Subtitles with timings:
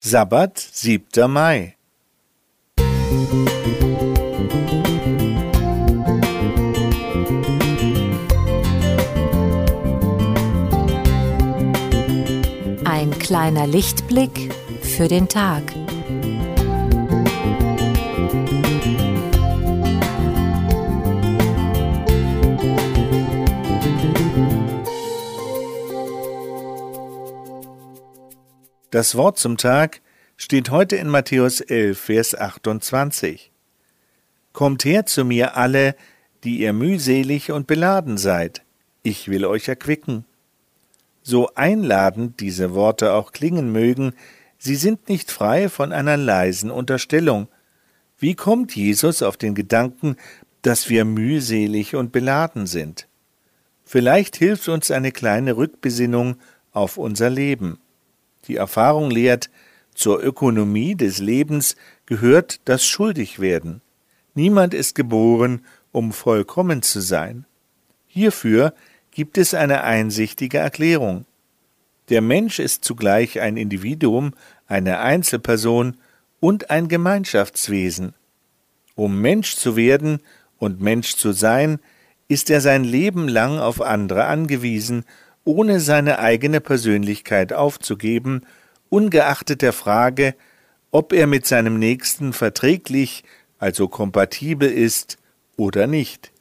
[0.00, 1.28] Sabbat, 7.
[1.28, 1.74] Mai.
[12.84, 15.64] Ein kleiner Lichtblick für den Tag.
[28.98, 30.00] Das Wort zum Tag
[30.36, 33.52] steht heute in Matthäus 11, Vers 28.
[34.52, 35.94] Kommt her zu mir alle,
[36.42, 38.64] die ihr mühselig und beladen seid,
[39.04, 40.24] ich will euch erquicken.
[41.22, 44.14] So einladend diese Worte auch klingen mögen,
[44.58, 47.46] sie sind nicht frei von einer leisen Unterstellung.
[48.18, 50.16] Wie kommt Jesus auf den Gedanken,
[50.62, 53.06] dass wir mühselig und beladen sind?
[53.84, 56.34] Vielleicht hilft uns eine kleine Rückbesinnung
[56.72, 57.78] auf unser Leben.
[58.48, 59.50] Die Erfahrung lehrt,
[59.94, 61.76] zur Ökonomie des Lebens
[62.06, 63.82] gehört das Schuldigwerden.
[64.34, 67.44] Niemand ist geboren, um vollkommen zu sein.
[68.06, 68.74] Hierfür
[69.10, 71.26] gibt es eine einsichtige Erklärung.
[72.08, 74.32] Der Mensch ist zugleich ein Individuum,
[74.66, 75.96] eine Einzelperson
[76.40, 78.14] und ein Gemeinschaftswesen.
[78.94, 80.20] Um Mensch zu werden
[80.58, 81.80] und Mensch zu sein,
[82.28, 85.04] ist er sein Leben lang auf andere angewiesen
[85.48, 88.42] ohne seine eigene Persönlichkeit aufzugeben,
[88.90, 90.34] ungeachtet der Frage,
[90.90, 93.24] ob er mit seinem Nächsten verträglich,
[93.58, 95.16] also kompatibel ist
[95.56, 96.32] oder nicht.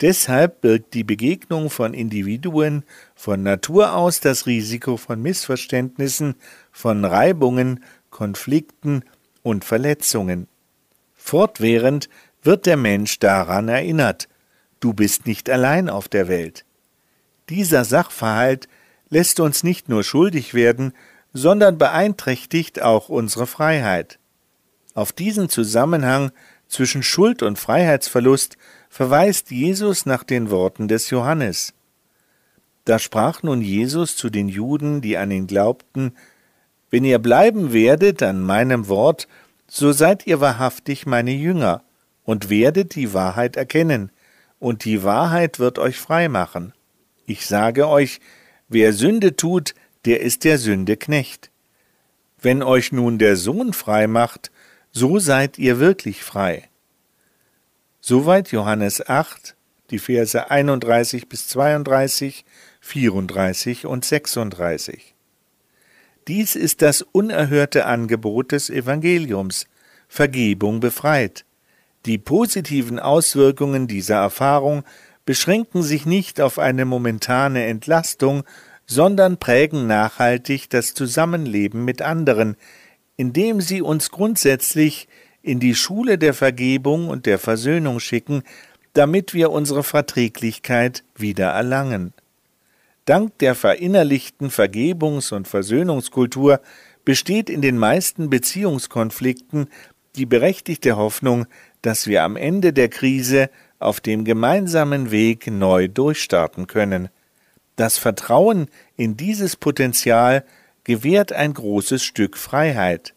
[0.00, 2.84] Deshalb birgt die Begegnung von Individuen
[3.16, 6.36] von Natur aus das Risiko von Missverständnissen,
[6.70, 9.02] von Reibungen, Konflikten
[9.42, 10.46] und Verletzungen.
[11.16, 12.08] Fortwährend
[12.44, 14.28] wird der Mensch daran erinnert,
[14.78, 16.64] du bist nicht allein auf der Welt.
[17.48, 18.68] Dieser Sachverhalt
[19.08, 20.92] lässt uns nicht nur schuldig werden,
[21.32, 24.18] sondern beeinträchtigt auch unsere Freiheit.
[24.94, 26.32] Auf diesen Zusammenhang
[26.66, 28.58] zwischen Schuld und Freiheitsverlust
[28.90, 31.74] verweist Jesus nach den Worten des Johannes.
[32.84, 36.12] Da sprach nun Jesus zu den Juden, die an ihn glaubten,
[36.90, 39.28] Wenn ihr bleiben werdet an meinem Wort,
[39.66, 41.82] so seid ihr wahrhaftig meine Jünger
[42.24, 44.10] und werdet die Wahrheit erkennen,
[44.58, 46.72] und die Wahrheit wird euch frei machen.
[47.28, 48.20] Ich sage euch,
[48.68, 49.74] wer Sünde tut,
[50.06, 51.50] der ist der Sünde Knecht.
[52.40, 54.50] Wenn euch nun der Sohn frei macht,
[54.92, 56.70] so seid ihr wirklich frei.
[58.00, 59.56] Soweit Johannes 8,
[59.90, 62.46] die Verse 31 bis 32,
[62.80, 65.14] 34 und 36.
[66.28, 69.66] Dies ist das unerhörte Angebot des Evangeliums.
[70.08, 71.44] Vergebung befreit.
[72.06, 74.84] Die positiven Auswirkungen dieser Erfahrung
[75.28, 78.44] beschränken sich nicht auf eine momentane Entlastung,
[78.86, 82.56] sondern prägen nachhaltig das Zusammenleben mit anderen,
[83.18, 85.06] indem sie uns grundsätzlich
[85.42, 88.42] in die Schule der Vergebung und der Versöhnung schicken,
[88.94, 92.14] damit wir unsere Verträglichkeit wieder erlangen.
[93.04, 96.62] Dank der verinnerlichten Vergebungs- und Versöhnungskultur
[97.04, 99.68] besteht in den meisten Beziehungskonflikten
[100.16, 101.44] die berechtigte Hoffnung,
[101.82, 107.08] dass wir am Ende der Krise auf dem gemeinsamen Weg neu durchstarten können.
[107.76, 110.44] Das Vertrauen in dieses Potenzial
[110.84, 113.14] gewährt ein großes Stück Freiheit.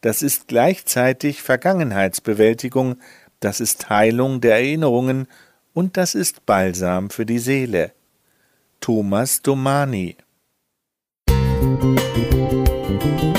[0.00, 2.96] Das ist gleichzeitig Vergangenheitsbewältigung,
[3.40, 5.26] das ist Heilung der Erinnerungen
[5.72, 7.92] und das ist Balsam für die Seele.
[8.80, 10.16] Thomas Domani
[11.78, 13.35] Musik